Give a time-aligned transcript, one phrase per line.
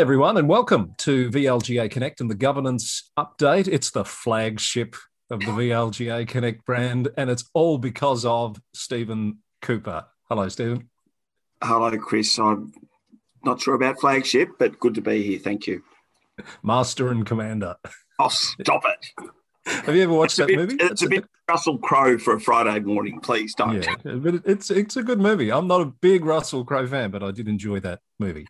[0.00, 3.68] G'day, everyone, and welcome to VLGA Connect and the governance update.
[3.68, 4.96] It's the flagship
[5.28, 10.06] of the VLGA Connect brand, and it's all because of Stephen Cooper.
[10.30, 10.88] Hello, Stephen.
[11.62, 12.38] Hello, Chris.
[12.38, 12.72] I'm
[13.44, 15.38] not sure about flagship, but good to be here.
[15.38, 15.82] Thank you.
[16.62, 17.76] Master and Commander.
[18.18, 19.30] Oh, stop it.
[19.66, 20.76] Have you ever watched that bit, movie?
[20.80, 23.20] It's, a bit Russell Crowe for a Friday morning.
[23.20, 23.82] Please don't.
[23.82, 25.52] Yeah, but it's it's a good movie.
[25.52, 28.46] I'm not a big Russell Crowe fan, but I did enjoy that movie.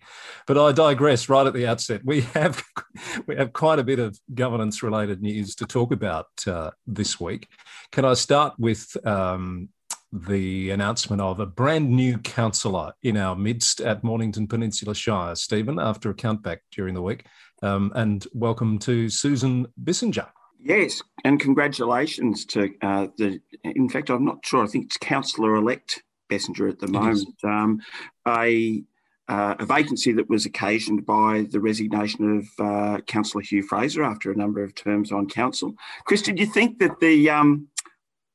[0.46, 1.28] But I digress.
[1.28, 2.62] Right at the outset, we have
[3.27, 7.48] we have quite a bit of governance related news to talk about uh, this week.
[7.90, 9.70] Can I start with um,
[10.12, 15.79] the announcement of a brand new councillor in our midst at Mornington Peninsula Shire, Stephen,
[15.79, 17.26] after a countback during the week.
[17.63, 20.29] Um, and welcome to Susan Bissinger.
[20.63, 23.41] Yes, and congratulations to uh, the.
[23.65, 24.65] In fact, I'm not sure.
[24.65, 27.45] I think it's Councillor elect Bissinger at the it moment.
[27.45, 27.80] Um,
[28.27, 28.83] a,
[29.29, 34.31] uh, a vacancy that was occasioned by the resignation of uh, Councillor Hugh Fraser after
[34.31, 35.75] a number of terms on council.
[36.05, 37.69] Chris, did you think that the um,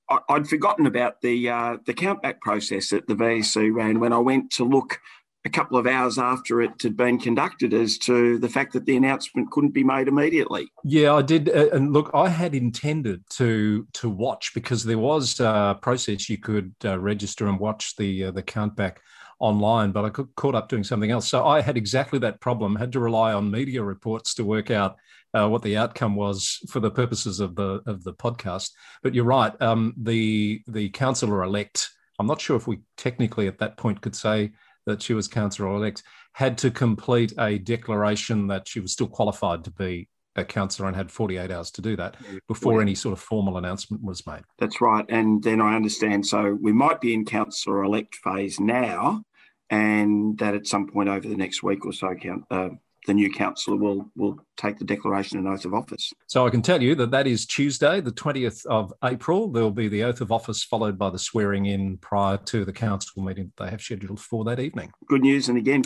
[0.10, 4.20] I, would forgotten about the uh, the countback process that the VEC ran when I
[4.20, 5.00] went to look
[5.46, 8.98] a couple of hours after it had been conducted as to the fact that the
[8.98, 10.68] announcement couldn't be made immediately.
[10.84, 11.50] Yeah, I did.
[11.50, 16.40] Uh, and look, I had intended to to watch because there was a process you
[16.40, 18.98] could uh, register and watch the uh, the countback
[19.40, 21.28] online, but I caught up doing something else.
[21.28, 22.76] So I had exactly that problem.
[22.76, 24.96] Had to rely on media reports to work out
[25.34, 28.72] uh, what the outcome was for the purposes of the of the podcast.
[29.04, 29.54] But you're right.
[29.62, 31.92] Um, the the councillor elect.
[32.18, 34.54] I'm not sure if we technically at that point could say
[34.86, 39.64] that she was councillor elect, had to complete a declaration that she was still qualified
[39.64, 43.20] to be a councillor and had 48 hours to do that before any sort of
[43.20, 44.44] formal announcement was made.
[44.60, 45.06] That's right.
[45.08, 49.24] And then I understand so we might be in councillor elect phase now,
[49.70, 52.14] and that at some point over the next week or so,
[52.52, 52.70] uh,
[53.06, 56.14] the new councillor will will take the declaration and oath of office.
[56.28, 59.52] So I can tell you that that is Tuesday, the 20th of April.
[59.52, 62.74] There will be the oath of office followed by the swearing in prior to the
[62.74, 64.92] council meeting that they have scheduled for that evening.
[65.08, 65.50] Good news.
[65.50, 65.84] And again,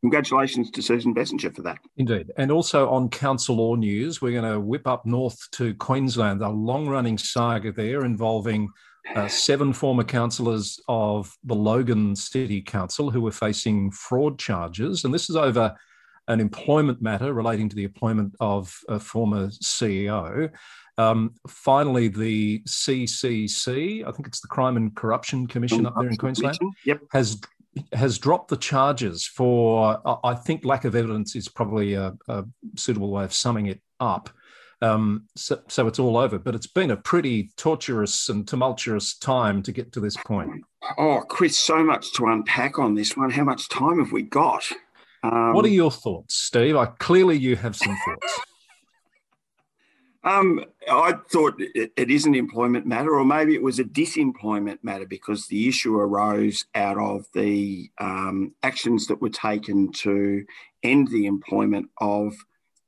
[0.00, 1.78] congratulations to Susan Bissinger for that.
[1.96, 2.30] Indeed.
[2.36, 6.48] And also on council law news, we're going to whip up north to Queensland, a
[6.48, 8.68] long running saga there involving
[9.16, 15.04] uh, seven former councillors of the Logan City Council who were facing fraud charges.
[15.04, 15.74] And this is over
[16.30, 20.50] an employment matter relating to the appointment of a former CEO.
[20.96, 26.16] Um, finally, the CCC, I think it's the Crime and Corruption Commission up there in
[26.16, 27.00] Queensland, yep.
[27.12, 27.40] has
[27.92, 30.00] has dropped the charges for.
[30.24, 32.44] I think lack of evidence is probably a, a
[32.76, 34.30] suitable way of summing it up.
[34.82, 36.38] Um, so, so, it's all over.
[36.38, 40.64] But it's been a pretty torturous and tumultuous time to get to this point.
[40.96, 43.30] Oh, Chris, so much to unpack on this one.
[43.30, 44.64] How much time have we got?
[45.22, 46.76] Um, what are your thoughts, Steve?
[46.76, 48.40] I, clearly, you have some thoughts.
[50.22, 54.84] Um, I thought it, it is an employment matter, or maybe it was a disemployment
[54.84, 60.44] matter because the issue arose out of the um, actions that were taken to
[60.82, 62.34] end the employment of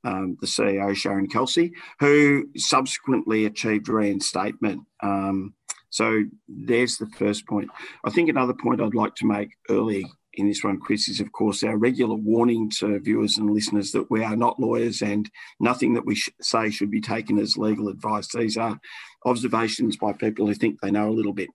[0.03, 4.81] um, the CEO, Sharon Kelsey, who subsequently achieved reinstatement.
[5.01, 5.55] Um,
[5.89, 7.69] so there's the first point.
[8.03, 10.05] I think another point I'd like to make early
[10.35, 14.09] in this one, Chris, is of course our regular warning to viewers and listeners that
[14.09, 15.29] we are not lawyers and
[15.59, 18.27] nothing that we sh- say should be taken as legal advice.
[18.27, 18.79] These are
[19.25, 21.49] observations by people who think they know a little bit.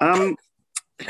[0.00, 0.36] Um,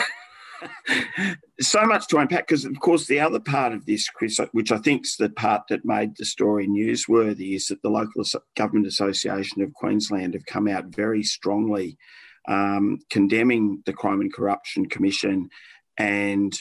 [1.60, 4.78] so much to unpack because, of course, the other part of this, Chris, which I
[4.78, 8.24] think is the part that made the story newsworthy, is that the Local
[8.56, 11.98] Government Association of Queensland have come out very strongly
[12.48, 15.48] um, condemning the Crime and Corruption Commission
[15.96, 16.54] and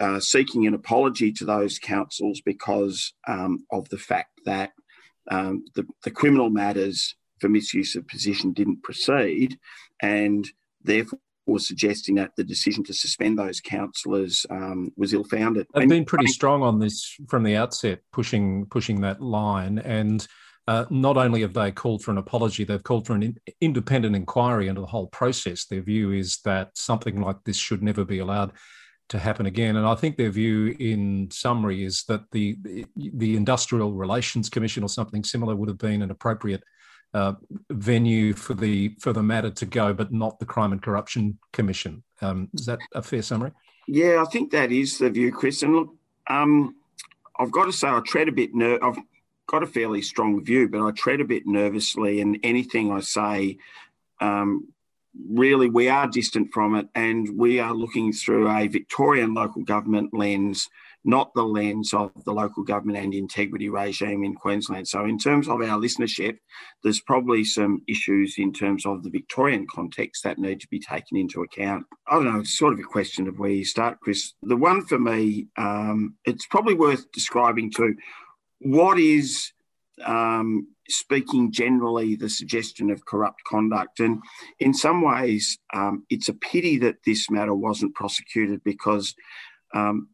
[0.00, 4.72] uh, seeking an apology to those councils because um, of the fact that
[5.30, 9.58] um, the, the criminal matters for misuse of position didn't proceed,
[10.02, 10.48] and
[10.82, 11.18] therefore
[11.58, 15.66] suggesting that the decision to suspend those councillors um, was ill-founded.
[15.74, 19.78] They've been pretty strong on this from the outset, pushing pushing that line.
[19.78, 20.26] And
[20.66, 24.16] uh, not only have they called for an apology, they've called for an in- independent
[24.16, 25.66] inquiry into the whole process.
[25.66, 28.52] Their view is that something like this should never be allowed
[29.08, 29.76] to happen again.
[29.76, 32.56] And I think their view, in summary, is that the
[32.96, 36.62] the Industrial Relations Commission or something similar would have been an appropriate
[37.12, 37.34] uh,
[37.70, 42.02] venue for the for the matter to go, but not the Crime and Corruption Commission.
[42.20, 43.52] Um, is that a fair summary?
[43.86, 45.62] Yeah, I think that is the view, Chris.
[45.62, 45.94] And look,
[46.28, 46.74] um,
[47.38, 48.54] I've got to say, I tread a bit.
[48.54, 48.98] Ner- I've
[49.46, 53.58] got a fairly strong view, but I tread a bit nervously, and anything I say
[54.20, 54.73] um,
[55.28, 60.10] really we are distant from it and we are looking through a Victorian local government
[60.12, 60.68] lens,
[61.04, 64.88] not the lens of the local government and integrity regime in Queensland.
[64.88, 66.38] So, in terms of our listenership,
[66.82, 71.16] there's probably some issues in terms of the Victorian context that need to be taken
[71.16, 71.86] into account.
[72.08, 74.32] I don't know, it's sort of a question of where you start, Chris.
[74.42, 77.94] The one for me, um, it's probably worth describing to
[78.60, 79.52] what is
[80.04, 84.00] um, speaking generally the suggestion of corrupt conduct.
[84.00, 84.22] And
[84.58, 89.14] in some ways, um, it's a pity that this matter wasn't prosecuted because
[89.74, 90.08] um,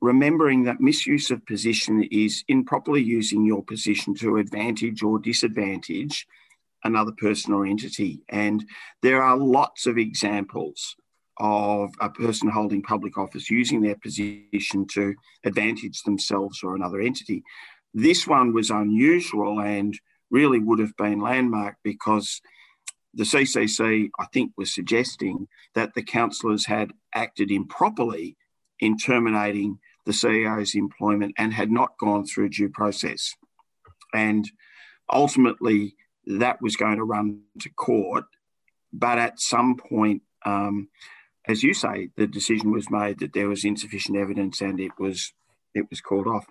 [0.00, 6.26] remembering that misuse of position is improperly using your position to advantage or disadvantage
[6.84, 8.22] another person or entity.
[8.28, 8.64] And
[9.02, 10.96] there are lots of examples
[11.38, 15.14] of a person holding public office using their position to
[15.44, 17.42] advantage themselves or another entity.
[17.94, 19.98] This one was unusual and
[20.30, 22.40] really would have been landmark because
[23.14, 28.36] the CCC, I think, was suggesting that the councillors had acted improperly
[28.78, 33.34] in terminating the CEO's employment and had not gone through due process.
[34.14, 34.50] And
[35.12, 35.96] ultimately,
[36.26, 38.24] that was going to run to court.
[38.92, 40.88] But at some point, um,
[41.46, 45.32] as you say, the decision was made that there was insufficient evidence and it was
[45.74, 46.46] it was called off.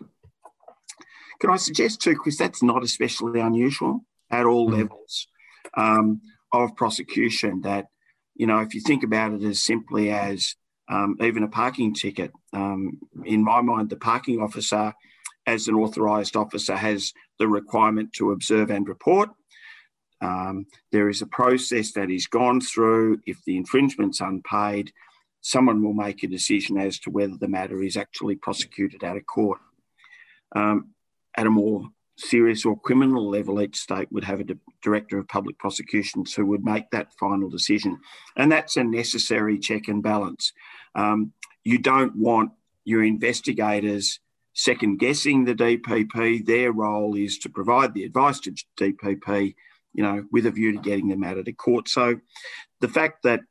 [1.39, 4.77] Can I suggest too, Chris, that's not especially unusual at all mm.
[4.77, 5.27] levels
[5.75, 6.21] um,
[6.51, 7.61] of prosecution.
[7.61, 7.87] That,
[8.35, 10.55] you know, if you think about it as simply as
[10.89, 14.93] um, even a parking ticket, um, in my mind, the parking officer,
[15.45, 19.29] as an authorised officer, has the requirement to observe and report.
[20.21, 23.21] Um, there is a process that is gone through.
[23.25, 24.91] If the infringement's unpaid,
[25.41, 29.21] someone will make a decision as to whether the matter is actually prosecuted at a
[29.21, 29.59] court.
[30.53, 30.89] Um,
[31.37, 35.57] at a more serious or criminal level, each state would have a director of public
[35.57, 37.97] prosecutions who would make that final decision.
[38.35, 40.51] And that's a necessary check and balance.
[40.95, 41.33] Um,
[41.63, 42.51] you don't want
[42.83, 44.19] your investigators
[44.53, 46.45] second guessing the DPP.
[46.45, 49.55] Their role is to provide the advice to DPP,
[49.93, 51.87] you know, with a view to getting the matter to court.
[51.87, 52.19] So
[52.81, 53.41] the fact that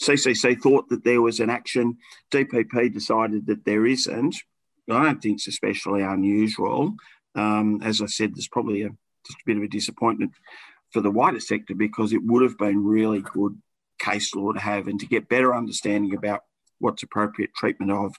[0.00, 1.98] CCC thought that there was an action,
[2.30, 4.36] DPP decided that there isn't,
[4.88, 6.94] I don't think it's especially unusual.
[7.34, 8.90] Um, as I said, there's probably a,
[9.26, 10.32] just a bit of a disappointment
[10.92, 13.60] for the wider sector because it would have been really good
[13.98, 16.40] case law to have and to get better understanding about
[16.78, 18.14] what's appropriate treatment of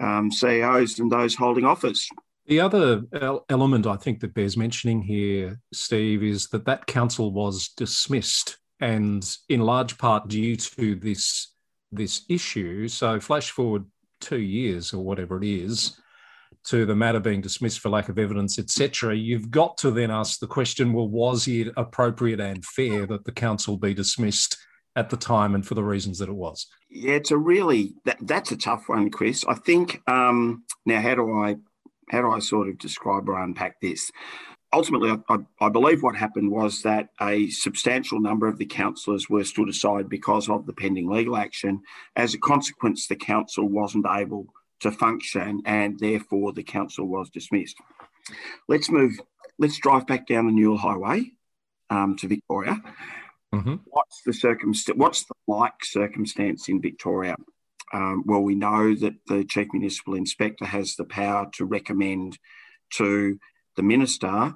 [0.00, 2.08] um, CEOs and those holding office.
[2.46, 3.02] The other
[3.48, 9.24] element I think that bears mentioning here, Steve, is that that council was dismissed, and
[9.48, 11.52] in large part due to this
[11.92, 12.88] this issue.
[12.88, 13.84] So, flash forward
[14.22, 16.00] two years or whatever it is
[16.64, 20.38] to the matter being dismissed for lack of evidence, etc., you've got to then ask
[20.38, 24.56] the question: Well, was it appropriate and fair that the council be dismissed
[24.94, 26.66] at the time and for the reasons that it was?
[26.88, 29.44] Yeah, it's a really that, that's a tough one, Chris.
[29.46, 31.56] I think um, now how do I
[32.10, 34.10] how do I sort of describe or unpack this?
[34.72, 39.44] Ultimately, I, I, believe what happened was that a substantial number of the councillors were
[39.44, 41.82] stood aside because of the pending legal action.
[42.16, 44.46] As a consequence, the council wasn't able
[44.80, 47.76] to function and therefore the council was dismissed.
[48.68, 49.12] Let's move,
[49.58, 51.32] let's drive back down the Newell Highway
[51.90, 52.80] um, to Victoria.
[53.54, 53.76] Mm-hmm.
[53.84, 54.96] What's the circumstance?
[54.96, 57.36] What's the like circumstance in Victoria?
[57.92, 62.38] Um, well, we know that the Chief Municipal Inspector has the power to recommend
[62.94, 63.38] to
[63.76, 64.54] the minister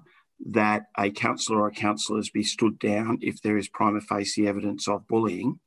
[0.51, 5.07] that a councillor or councillors be stood down if there is prima facie evidence of
[5.09, 5.59] bullying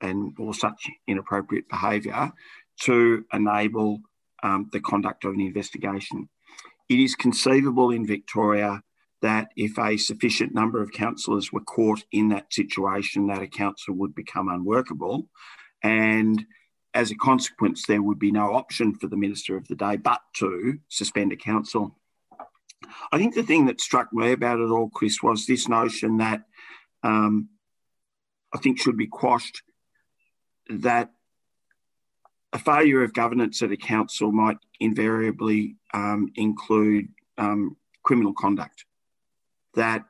[0.00, 2.32] and or such inappropriate behaviour
[2.80, 4.00] to enable
[4.42, 6.28] um, the conduct of an investigation.
[6.88, 8.82] It is conceivable in Victoria
[9.22, 13.94] that if a sufficient number of councillors were caught in that situation, that a council
[13.94, 15.28] would become unworkable.
[15.82, 16.44] And
[16.92, 20.20] as a consequence, there would be no option for the minister of the day but
[20.34, 21.96] to suspend a council.
[23.10, 26.42] I think the thing that struck me about it all, Chris, was this notion that
[27.02, 27.48] um,
[28.54, 29.62] I think should be quashed
[30.68, 31.10] that
[32.52, 37.08] a failure of governance at a council might invariably um, include
[37.38, 38.84] um, criminal conduct.
[39.74, 40.04] That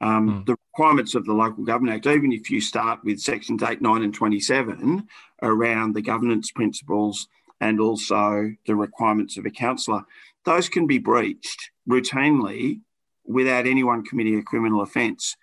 [0.00, 0.46] um, mm.
[0.46, 4.02] the requirements of the Local Government Act, even if you start with sections 8, 9,
[4.02, 5.06] and 27
[5.42, 7.28] around the governance principles
[7.60, 10.04] and also the requirements of a councillor,
[10.44, 12.80] those can be breached routinely
[13.24, 15.36] without anyone committing a criminal offence.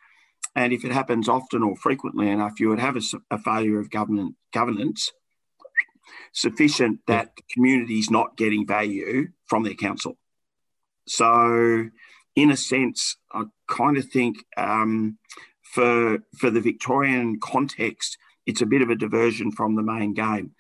[0.55, 3.89] And if it happens often or frequently enough, you would have a, a failure of
[3.89, 5.11] government, governance
[6.33, 10.17] sufficient that the community is not getting value from their council.
[11.07, 11.89] So,
[12.35, 15.17] in a sense, I kind of think um,
[15.61, 20.51] for for the Victorian context, it's a bit of a diversion from the main game.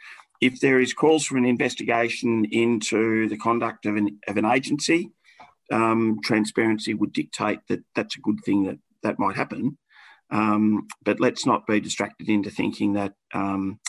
[0.41, 5.11] If there is calls for an investigation into the conduct of an of an agency,
[5.71, 9.77] um, transparency would dictate that that's a good thing that that might happen.
[10.31, 13.79] Um, but let's not be distracted into thinking that um,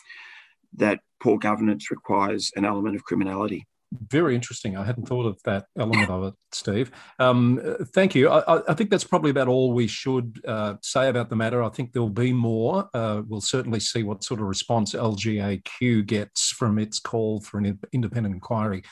[0.75, 3.67] that poor governance requires an element of criminality.
[4.09, 4.77] Very interesting.
[4.77, 6.91] I hadn't thought of that element of it, Steve.
[7.19, 7.61] Um,
[7.95, 8.31] thank you.
[8.31, 11.63] I, I, think that's probably about all we should uh, say about the matter.
[11.63, 12.89] I think there'll be more.
[12.95, 17.79] Uh, we'll certainly see what sort of response LGAQ gets from its call for an
[17.93, 18.83] independent inquiry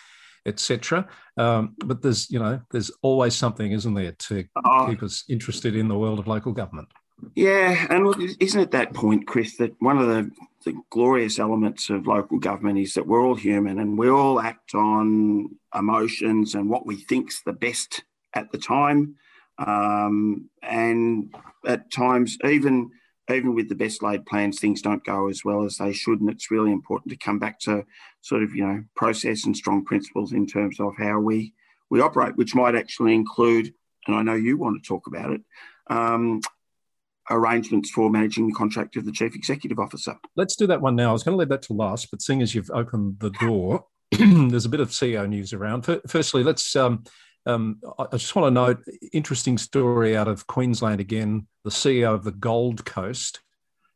[0.47, 1.07] etc.
[1.37, 4.87] Um, but there's, you know, there's always something, isn't there, to oh.
[4.89, 6.89] keep us interested in the world of local government.
[7.35, 10.31] Yeah, and look, isn't it that point, Chris, that one of the,
[10.65, 14.75] the glorious elements of local government is that we're all human and we all act
[14.75, 19.17] on emotions and what we think's the best at the time,
[19.59, 21.35] um, and
[21.67, 22.91] at times even
[23.33, 26.21] even with the best laid plans, things don't go as well as they should.
[26.21, 27.85] And it's really important to come back to
[28.23, 31.55] sort of, you know, process and strong principles in terms of how we,
[31.91, 33.73] we operate, which might actually include,
[34.07, 35.43] and I know you want to talk about it,
[35.89, 36.41] um,
[37.29, 40.17] arrangements for managing the contract of the chief executive officer.
[40.37, 41.11] Let's do that one now.
[41.11, 43.85] I was going to leave that to last, but seeing as you've opened the door,
[44.11, 45.87] there's a bit of CEO news around.
[46.07, 46.75] Firstly, let's.
[46.77, 47.05] Um,
[47.47, 48.85] um, I just want to note
[49.15, 51.47] interesting story out of Queensland again.
[51.65, 53.41] The CEO of the Gold Coast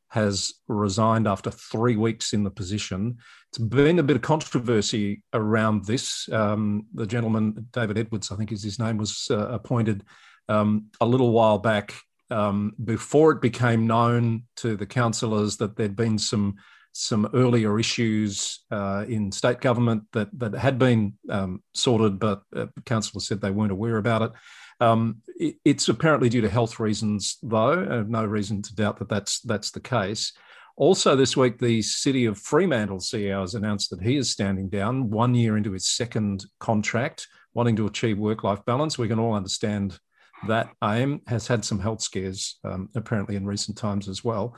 [0.08, 3.18] has resigned after three weeks in the position.
[3.50, 6.28] It's been a bit of controversy around this.
[6.32, 10.04] Um, the gentleman, David Edwards, I think is his name, was uh, appointed
[10.48, 11.94] um, a little while back
[12.30, 16.56] um, before it became known to the councillors that there'd been some
[16.96, 22.66] some earlier issues uh, in state government that that had been um, sorted, but uh,
[22.86, 24.32] councillors said they weren't aware about it.
[24.80, 25.56] Um, it.
[25.64, 27.86] It's apparently due to health reasons, though.
[27.90, 30.32] I have no reason to doubt that that's that's the case.
[30.76, 35.10] Also, this week, the City of Fremantle CEO has announced that he is standing down
[35.10, 38.98] one year into his second contract, wanting to achieve work-life balance.
[38.98, 39.98] We can all understand
[40.48, 44.56] that aim has had some health scares, um, apparently in recent times as well.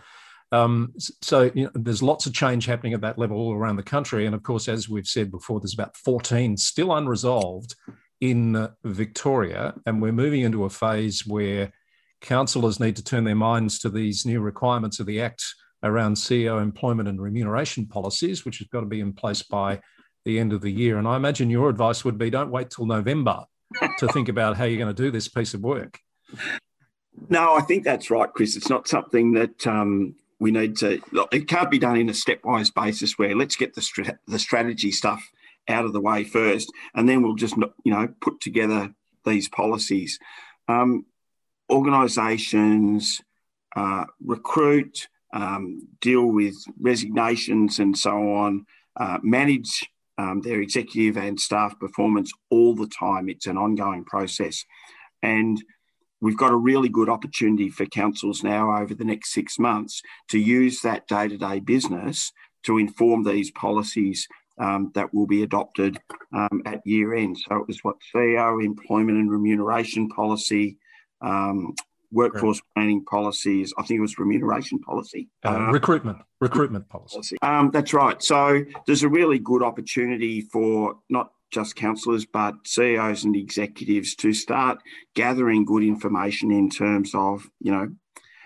[0.53, 3.83] Um, so you know, there's lots of change happening at that level all around the
[3.83, 4.27] country.
[4.27, 7.75] And of course, as we've said before, there's about 14 still unresolved
[8.21, 9.75] in Victoria.
[9.87, 11.73] And we're moving into a phase where
[12.21, 15.45] councillors need to turn their minds to these new requirements of the Act
[15.83, 19.81] around CEO employment and remuneration policies, which has got to be in place by
[20.25, 20.99] the end of the year.
[20.99, 23.45] And I imagine your advice would be don't wait till November
[23.99, 26.01] to think about how you're going to do this piece of work.
[27.29, 28.57] No, I think that's right, Chris.
[28.57, 31.01] It's not something that um, we need to.
[31.33, 35.31] It can't be done in a stepwise basis where let's get the the strategy stuff
[35.69, 38.95] out of the way first, and then we'll just you know put together
[39.25, 40.19] these policies.
[40.69, 41.07] Um,
[41.71, 43.23] organisations
[43.75, 48.67] uh, recruit, um, deal with resignations, and so on.
[48.97, 53.29] Uh, manage um, their executive and staff performance all the time.
[53.29, 54.65] It's an ongoing process,
[55.23, 55.63] and
[56.21, 60.39] we've got a really good opportunity for councils now over the next six months to
[60.39, 62.33] use that day to day business
[62.65, 64.27] to inform these policies
[64.59, 65.99] um, that will be adopted
[66.35, 67.39] um, at year end.
[67.39, 70.79] So it was what CEO, employment and remuneration policy,
[71.21, 71.75] um,
[72.17, 73.73] workforce planning policies.
[73.79, 77.37] I think it was remuneration policy, uh, uh recruitment, recruitment policy.
[77.43, 78.21] Um, that's right.
[78.23, 84.33] So there's a really good opportunity for not just councillors, but CEOs and executives to
[84.33, 84.79] start
[85.15, 87.89] gathering good information in terms of, you know,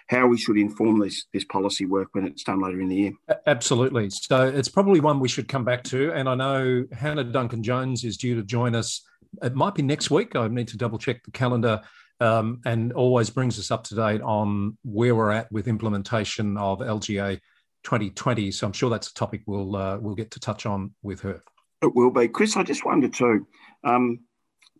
[0.08, 3.12] how we should inform this this policy work when it's done later in the year.
[3.46, 4.10] Absolutely.
[4.10, 6.12] So it's probably one we should come back to.
[6.12, 9.02] And I know Hannah Duncan Jones is due to join us.
[9.40, 10.34] It might be next week.
[10.34, 11.80] I need to double check the calendar.
[12.20, 16.80] Um, and always brings us up to date on where we're at with implementation of
[16.80, 17.40] LGA
[17.82, 18.50] 2020.
[18.50, 21.40] So I'm sure that's a topic we'll uh, we'll get to touch on with her.
[21.82, 22.28] It will be.
[22.28, 23.46] Chris, I just wondered too,
[23.84, 24.20] um,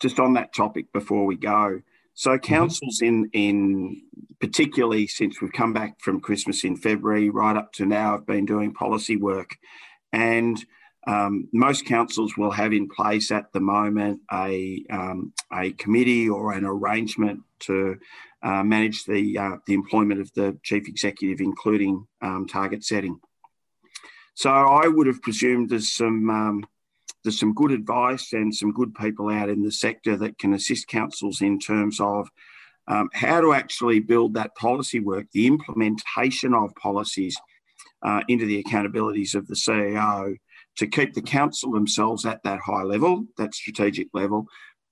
[0.01, 1.81] just on that topic before we go.
[2.15, 2.45] So mm-hmm.
[2.45, 3.25] councils mm-hmm.
[3.33, 4.03] in in
[4.41, 8.45] particularly since we've come back from Christmas in February right up to now have been
[8.45, 9.57] doing policy work,
[10.13, 10.63] and
[11.07, 16.52] um, most councils will have in place at the moment a um, a committee or
[16.52, 17.99] an arrangement to
[18.42, 23.19] uh, manage the uh, the employment of the chief executive, including um, target setting.
[24.35, 26.66] So I would have presumed there's some um,
[27.25, 30.88] there's some good advice and some good people out in the sector that can assist
[30.88, 32.28] councils in terms of
[32.88, 37.37] um, how to actually build that policy work, the implementation of policies
[38.02, 40.37] uh, into the accountabilities of the CEO
[40.77, 44.47] to keep the council themselves at that high level, that strategic level,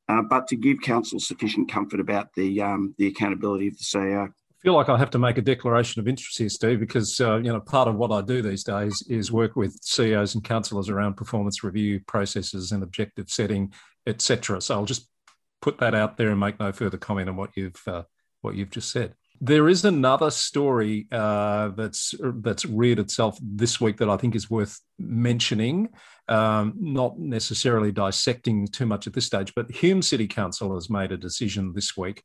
[0.08, 4.28] uh, but to give council sufficient comfort about the um, the accountability of the CEO.
[4.28, 7.36] I feel like I have to make a declaration of interest here, Steve, because uh,
[7.36, 10.88] you know part of what I do these days is work with CEOs and councillors
[10.88, 13.72] around performance review processes and objective setting,
[14.06, 14.60] etc.
[14.60, 15.08] So I'll just
[15.60, 18.02] put that out there and make no further comment on what you've uh,
[18.40, 19.14] what you've just said.
[19.40, 24.50] There is another story uh, that's that's reared itself this week that I think is
[24.50, 25.90] worth mentioning.
[26.28, 31.12] Um, not necessarily dissecting too much at this stage, but Hume City Council has made
[31.12, 32.22] a decision this week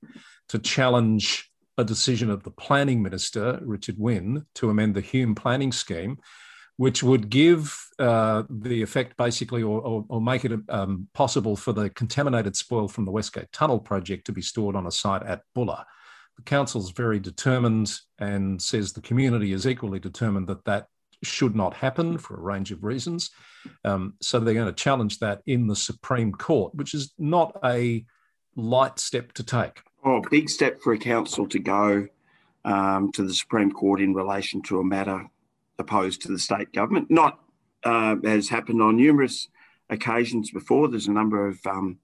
[0.50, 5.72] to challenge a decision of the planning minister, Richard Wynne, to amend the Hume planning
[5.72, 6.17] scheme,
[6.77, 11.74] which would give uh, the effect basically or, or, or make it um, possible for
[11.74, 15.41] the contaminated spoil from the Westgate Tunnel project to be stored on a site at
[15.55, 15.86] Bulla.
[16.37, 20.87] The council's very determined and says the community is equally determined that that
[21.21, 23.31] should not happen for a range of reasons.
[23.85, 28.05] Um, so they're going to challenge that in the Supreme Court, which is not a
[28.55, 29.81] light step to take.
[30.03, 32.07] Oh, big step for a council to go
[32.65, 35.27] um, to the Supreme Court in relation to a matter
[35.79, 37.09] opposed to the state government.
[37.09, 37.39] Not
[37.83, 39.47] uh, as happened on numerous
[39.89, 40.87] occasions before.
[40.87, 41.99] There's a number of um,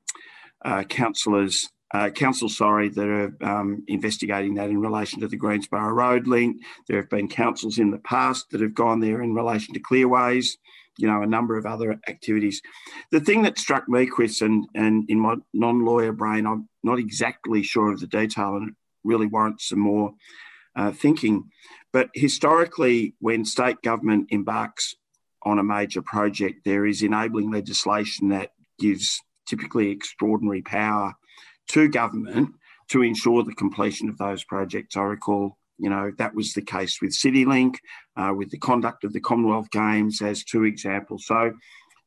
[0.64, 5.92] uh, councillors, uh, council, sorry, that are um, investigating that in relation to the Greensborough
[5.92, 6.58] Road link.
[6.88, 10.58] There have been councils in the past that have gone there in relation to clearways
[11.00, 12.62] you know, a number of other activities.
[13.12, 17.00] The thing that struck me, Chris, and, and in my non lawyer brain, I'm not
[17.00, 18.74] exactly sure of the detail and
[19.06, 20.12] really warrants some more
[20.76, 21.50] uh, thinking.
[21.94, 24.94] But historically, when state government embarks
[25.44, 31.14] on a major project, there is enabling legislation that gives typically extraordinary power
[31.70, 32.50] to government
[32.90, 34.98] to ensure the completion of those projects.
[34.98, 37.76] I recall you know, that was the case with CityLink,
[38.18, 41.26] uh, with the conduct of the Commonwealth Games as two examples.
[41.26, 41.54] So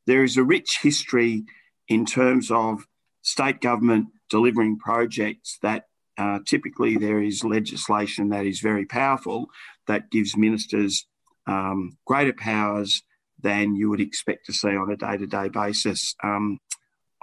[0.05, 1.43] there is a rich history
[1.87, 2.85] in terms of
[3.23, 5.85] state government delivering projects that
[6.17, 9.47] uh, typically there is legislation that is very powerful
[9.87, 11.07] that gives ministers
[11.47, 13.01] um, greater powers
[13.41, 16.15] than you would expect to see on a day to day basis.
[16.23, 16.59] Um,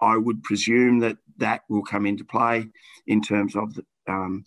[0.01, 2.69] I would presume that that will come into play
[3.07, 4.45] in terms of the, um,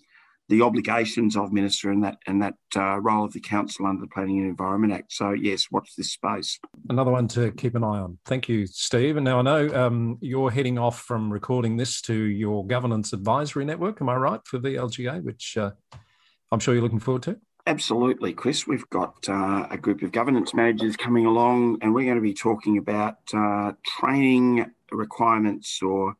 [0.49, 4.07] the obligations of minister and that and that uh, role of the council under the
[4.07, 5.13] Planning and Environment Act.
[5.13, 6.59] So yes, watch this space.
[6.89, 8.19] Another one to keep an eye on.
[8.25, 9.17] Thank you, Steve.
[9.17, 13.65] And now I know um, you're heading off from recording this to your governance advisory
[13.65, 14.01] network.
[14.01, 15.71] Am I right for the LGA, which uh,
[16.51, 17.37] I'm sure you're looking forward to?
[17.65, 18.67] Absolutely, Chris.
[18.67, 22.34] We've got uh, a group of governance managers coming along, and we're going to be
[22.34, 26.17] talking about uh, training requirements or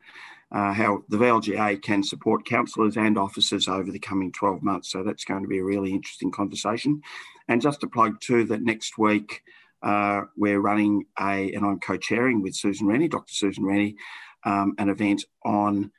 [0.54, 4.90] uh, how the VLGA can support councillors and officers over the coming 12 months.
[4.90, 7.02] So that's going to be a really interesting conversation.
[7.50, 9.42] And just to plug too that next week
[9.82, 13.34] uh, we're running a, and I'm co-chairing with Susan Rennie, Dr.
[13.34, 13.98] Susan Rennie,
[14.46, 15.92] um, an event on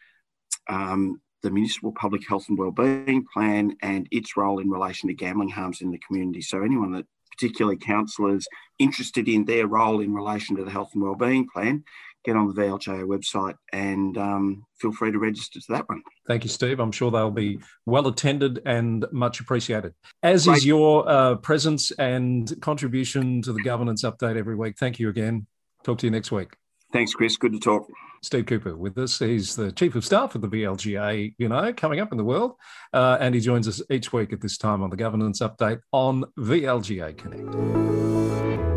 [0.68, 5.50] um, the Municipal Public Health and Wellbeing Plan and its role in relation to gambling
[5.50, 6.40] harms in the community.
[6.40, 8.46] So anyone that particularly councillors
[8.78, 11.84] interested in their role in relation to the health and wellbeing plan
[12.24, 16.02] get on the VLGA website and um, feel free to register to that one.
[16.26, 16.80] Thank you, Steve.
[16.80, 19.92] I'm sure they'll be well attended and much appreciated.
[20.22, 20.56] As Great.
[20.56, 24.78] is your uh, presence and contribution to the governance update every week.
[24.78, 25.46] Thank you again.
[25.82, 26.54] Talk to you next week.
[26.94, 27.36] Thanks, Chris.
[27.36, 27.90] Good to talk.
[28.22, 29.18] Steve Cooper with us.
[29.18, 32.54] He's the Chief of Staff of the VLGA, you know, coming up in the world.
[32.92, 36.22] Uh, and he joins us each week at this time on the Governance Update on
[36.38, 38.73] VLGA Connect.